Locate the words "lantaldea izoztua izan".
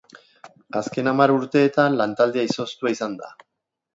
2.01-3.17